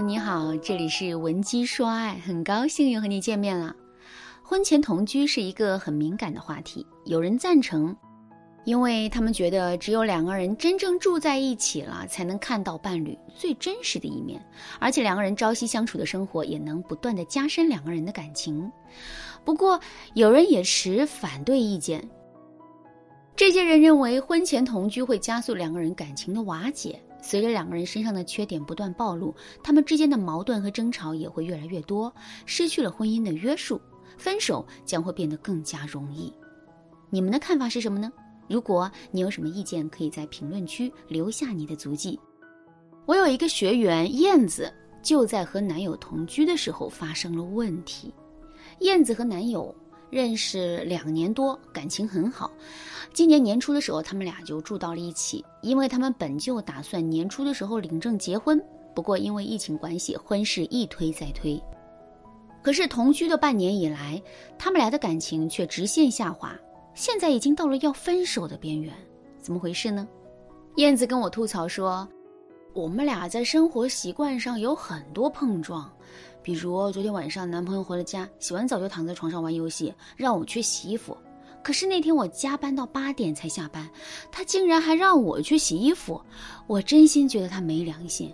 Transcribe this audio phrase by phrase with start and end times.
[0.00, 3.74] 你好，这里是文姬说爱，很高兴又和你见面了。
[4.42, 7.94] 婚前同居是一个很敏感的话题，有人赞成，
[8.64, 14.44] 因为他们觉得只有两个人真正住在一起了，才能看到伴侣最真实的一面，
[14.80, 18.70] 而且两个人朝夕相处的生活也能不断的加深两个人的感情。
[19.44, 19.78] 不过，
[20.14, 22.08] 有人也持反对意见。
[23.34, 27.00] 这些人认为，婚前同居会加速两个人感情的瓦解。
[27.22, 32.12] 随着两个人身上的缺点不断暴露，他们之间的矛盾和争吵也会越来越多，
[32.44, 33.80] 失去了婚姻的约束，
[34.18, 36.30] 分手将会变得更加容易。
[37.08, 38.12] 你们的看法是什么呢？
[38.48, 42.18] 如果你有什么意见，可以在评论区留下你的足迹。
[43.06, 44.70] 我有一个学员燕子，
[45.02, 48.12] 就在和男友同居的时候发生了问题。
[48.80, 49.74] 燕子和男友。
[50.12, 52.52] 认识两年多，感情很好。
[53.14, 58.62] 今年年初的时候，他们俩就住到了一起，因为他们本就打算年初的时候领证结婚。
[58.94, 61.58] 不过因为疫情关系，婚事一推再推。
[62.62, 64.22] 可是同居的半年以来，
[64.58, 66.54] 他们俩的感情却直线下滑，
[66.92, 68.92] 现在已经到了要分手的边缘。
[69.40, 70.06] 怎么回事呢？
[70.76, 72.06] 燕子跟我吐槽说，
[72.74, 75.90] 我们俩在生活习惯上有很多碰撞。
[76.42, 81.16] 比如昨天晚上，男朋友回了家，洗完澡就躺在床上玩游戏，让我去洗衣服。
[81.62, 83.88] 可是那天我加班到八点才下班，
[84.30, 86.20] 他竟然还让我去洗衣服，
[86.66, 88.32] 我真心觉得他没良心。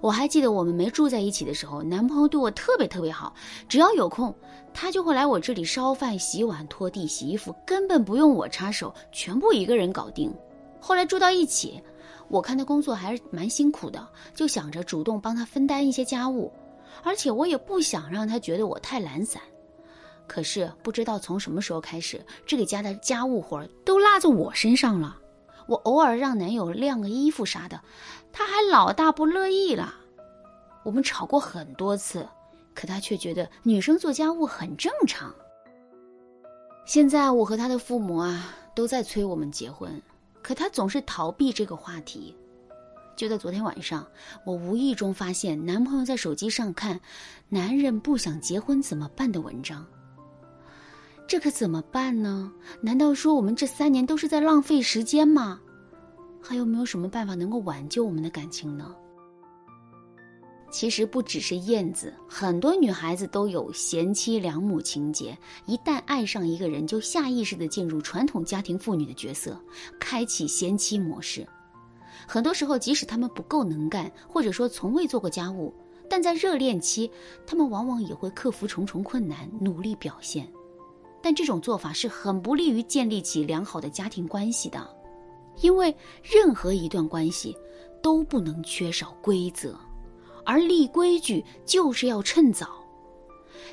[0.00, 3.34] 我还记得我们没住在一起的时候，男朋友对我特别特别好，
[3.68, 4.32] 只要有空，
[4.72, 10.32] 他就会来我这里烧饭、洗碗、拖地、洗衣服，根本不用我插手，全部一个人搞定。
[10.78, 11.82] 后来住到一起，
[12.30, 16.50] 我看他工作还是蛮辛苦的，就想着主动帮他分担一些家务。
[17.02, 19.42] 而且我也不想让他觉得我太懒散，
[20.26, 25.16] 可是不知道从什么时候开始，这个家的家务活都落在我身上了。
[25.66, 27.80] 我偶尔让男友晾个衣服啥的，
[28.32, 29.94] 他还老大不乐意了。
[30.82, 32.26] 我们吵过很多次，
[32.74, 35.32] 可他却觉得女生做家务很正常。
[36.84, 40.02] 现在我和他的父母啊都在催我们结婚，
[40.42, 42.34] 可他总是逃避这个话题。
[43.16, 44.06] 就在昨天晚上，
[44.44, 46.98] 我无意中发现男朋友在手机上看
[47.50, 49.86] “男人不想结婚怎么办”的文章。
[51.26, 52.50] 这可怎么办呢？
[52.80, 55.60] 难道说我们这三年都是在浪费时间吗？
[56.42, 58.94] 还有没有什么办法能够挽救我们的感情呢？
[60.70, 65.36] 其实不只是燕子，很多女孩子都有贤妻良母情节。
[65.66, 69.60] 一旦爱上一个人，就下意识的进入传统家庭妇女的角色，
[69.98, 71.46] 开启贤妻模式。
[72.26, 75.74] 很多时候，即使他们不够能干，或者说从未做过家务，
[76.08, 77.10] 但在热恋期，
[77.44, 80.46] 他们往往也会克服重重困难，努力表现。
[81.20, 84.88] 但这种做法是很不利于建立起良好的家庭关系的，
[85.60, 87.56] 因为任何一段关系
[88.00, 89.76] 都不能缺少规则，
[90.50, 92.84] 而立规矩就是要趁早。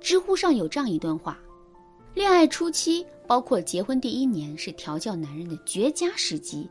[0.00, 1.36] 知乎上有这样一段话：
[2.14, 6.70] 恋爱初期，包括结婚第一年，是调教男人的绝佳时机。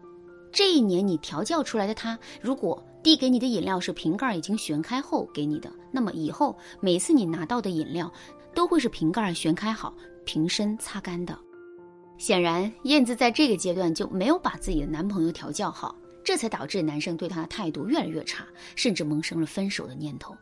[0.54, 8.10] 这一年你调教出来的他，如果递给你的饮料是瓶盖已经旋开后给你的，那么以后每次你拿到的饮料，
[8.56, 9.94] 都会是瓶盖旋开好、
[10.24, 11.38] 瓶身擦干的。
[12.18, 15.94] 显然，燕子在这个阶段就没有把自己的男朋友调教好，
[16.24, 20.36] 这才导致男生对她的态度越来越差，甚至萌生了分手的念头。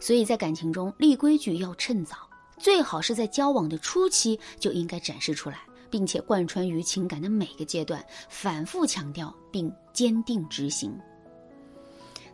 [0.00, 2.16] 所以在感情中立规矩要趁早，
[2.58, 5.60] 最好是在交往的初期就应该展示出来。
[5.90, 10.94] 并且贯穿于情感的每个阶段，反复强调并坚定执行。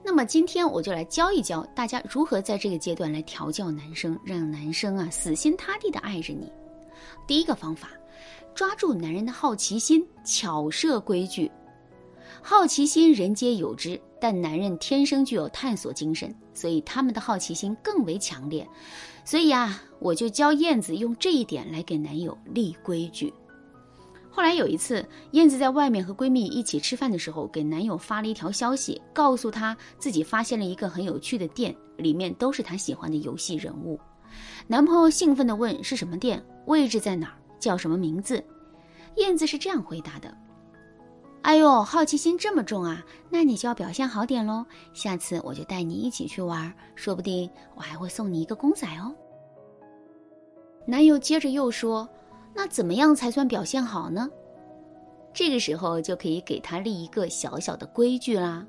[0.03, 6.51] 那么今天我就来教一教大家如何在这个阶段来调教男生，让男生啊死心塌地的爱着你。
[7.29, 7.91] 第一个方法，
[8.57, 11.49] 抓住男人的好奇心，巧设规矩。
[12.47, 18.69] 好奇心人皆有之，但男人天生具有探索精神，所以他们的好奇心更为强烈。
[19.25, 23.33] 所以啊，我就教燕子用这一点来给男友立规矩。
[24.31, 33.99] 后来有一次，燕子在外面和闺蜜一起吃饭的时候，给男友发了一条消息，告诉他自己发现了一个很有趣的店，里面都是他喜欢的游戏人物。
[34.67, 36.45] 男朋友兴奋地问：“是什么店？
[36.67, 37.39] 位置在哪儿？
[37.59, 38.45] 叫什么名字？”
[39.17, 40.37] 燕子是这样回答的
[41.45, 44.65] ：“哎呦，好奇心这么重啊，那你就要表现好点喽。
[44.95, 49.15] 下次我就带你一起去玩，说不定我还会送你一个公仔哦。”
[50.89, 52.09] 男友接着又说。
[52.57, 54.31] 那怎么样才算表现好呢？
[55.33, 58.65] 这个时候就可以给他立一个小小的规矩啦。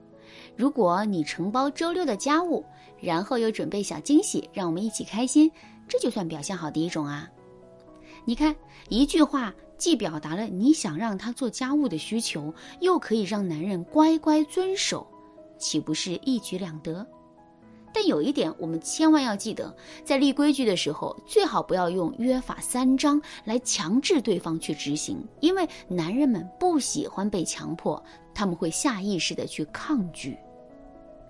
[0.56, 2.66] 如果你承包周六的家务，
[3.00, 5.52] 然后又准备小惊喜，让我们一起开心，
[5.88, 7.30] 这就算表现好的一种啊。
[8.26, 8.56] 你看，
[8.90, 15.06] 一句话既表达了你想让他做家务的需求，又可以让男人乖乖遵守，
[15.58, 17.06] 岂不是一举两得？
[17.94, 19.74] 但有一点，我们千万要记得，
[20.04, 30.38] 在立规矩的时候，最好不要用约法三章来强制对方去执行，因为男人们不喜欢被强迫，他们会下意识的去抗拒。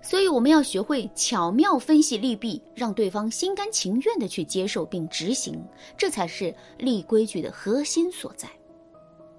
[0.08, 5.60] 所以，我们要学会巧妙分析利弊，让对方心甘情愿的去接受并执行，
[5.98, 8.48] 这才是立规矩的核心所在。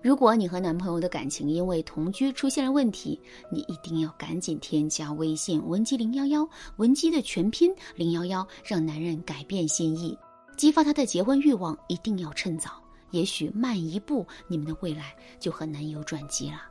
[0.01, 3.17] 如果你和男朋友的感情因为同居出现了问题，
[3.49, 10.19] 你一定要赶紧添加微信文姬零幺幺，文姬的全拼零幺幺，让男人改变心意，
[10.57, 12.71] 激发他的结婚欲望，一定要趁早。
[13.11, 16.61] 也许慢一步，你们的未来就和男友转机了。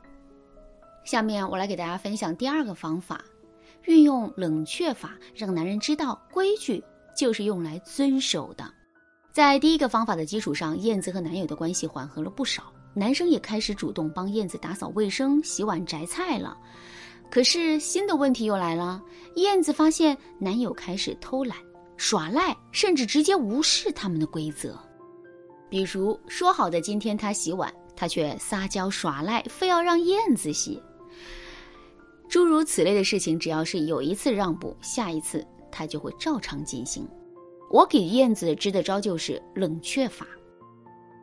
[1.03, 3.23] 下面我来给大家分享第二个方法，
[3.87, 6.83] 运用冷却法，让男人知道规矩
[7.15, 8.71] 就是用来遵守的。
[9.31, 12.71] 在第一个方法的基础上，燕子和男友的关系缓和了不少。
[12.93, 16.57] 男生也开始主动帮燕子打扫卫生、洗碗、摘菜了。
[17.29, 19.01] 可是新的问题又来了，
[19.35, 21.55] 燕子发现男友开始偷懒、
[21.95, 24.77] 耍赖，甚至直接无视他们的规则。
[25.69, 30.81] 比如说好的今天他洗碗，他却撒娇耍赖，非要让燕子洗。
[32.29, 37.07] 诸如此类的事情，只要是有一次让步，下一次他就会照常进行。
[37.69, 40.25] 我给燕子支的招就是冷却法。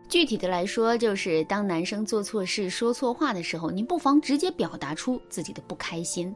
[0.06, 6.34] 具体的来说，就是当男生做错事、说错话的时候，你不妨直接表达出自己的不开心。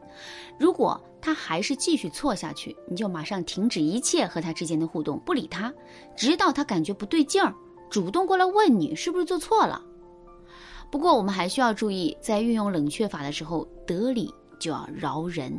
[0.59, 5.73] 如果他还是继续错下去，你就马上停止一切和他之间的互动，不理他，
[6.17, 7.55] 直到他感觉不对劲儿，
[7.91, 9.85] 主动过来问你是不是做错了。
[10.91, 15.53] 不过我们还需要注意，在运用冷却法的时候，得理就要饶人。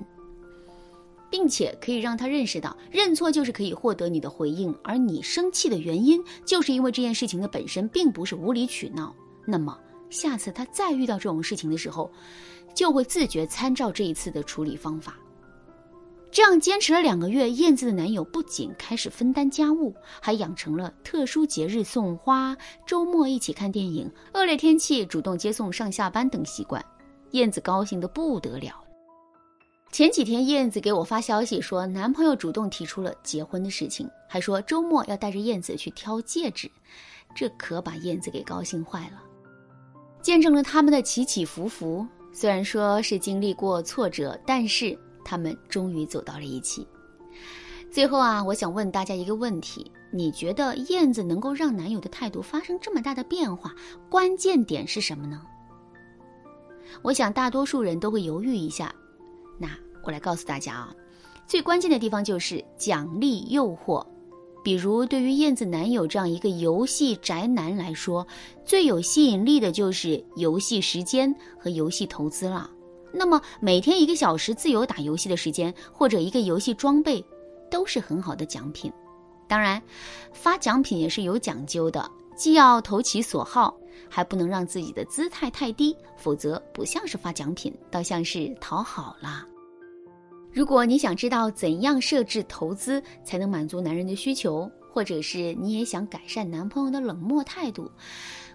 [1.31, 9.15] 并且可以让他认识到，认错就是可以获得你的回应，而你生气的原因，就是因为这件事情的本身并不是无理取闹。
[9.45, 9.77] 那么，
[10.09, 12.11] 下次他再遇到这种事情的时候，
[12.73, 15.17] 就会自觉参照这一次的处理方法。
[16.31, 22.57] 这样坚持了两个月，燕子的男友不仅开始分担家务，还养成了特殊节日送花、
[22.87, 26.83] 周末一起看电影、恶劣天气主动接送上下班等习惯。
[27.31, 28.83] 燕子高兴得不得了。
[29.91, 36.69] 前几天，燕子给我发消息说，男朋友主动提出了结婚的事情，还说周末要带着燕子去挑戒指，
[37.35, 39.21] 这可把燕子给高兴坏了。
[40.21, 46.87] 见证了他们的起起伏伏，虽然说是经历过挫折，但是他们终于走到了一起。
[47.91, 53.73] 最后啊，我想问大家一个问题：你觉得燕子能够让男友的态度发生这么大的变化，
[54.07, 55.41] 关键点是什么呢？
[57.01, 58.93] 我想大多数人都会犹豫一下。
[60.03, 60.95] 我来告诉大家啊，
[61.47, 64.05] 最关键的地方就是奖励诱惑。
[64.63, 68.27] 比如，对于燕子男友这样一个游戏宅男来说，
[68.65, 72.69] 最有吸引力的就是游戏时间和游戏投资了。
[73.11, 77.23] 那么，每天一个小时自由打游戏的时间，或者一个游戏装备，
[77.71, 78.91] 都是很好的奖品。
[79.47, 79.81] 当然，
[80.33, 83.75] 发奖品也是有讲究的，既要投其所好。
[84.11, 89.45] 还不能让自己的姿态太低，否则不像是发奖品，倒像是讨好啦。
[90.51, 97.89] 如果你想知道怎样设置投资才能满足男人的需求，或者是你也想改善男朋友的冷漠态度，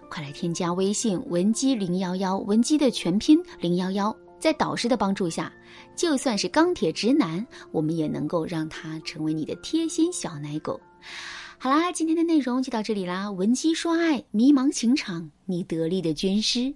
[0.09, 5.51] 快来添加微信文姬零幺幺，文姬的全拼零幺幺，在导师的帮助下，
[5.95, 10.79] 就算是钢铁直男，我们也能够让他成为你的贴心小奶狗。
[11.57, 13.31] 好啦，今天的内容就到这里啦。
[13.31, 16.73] 文姬说爱，迷茫情场，你得力的军师。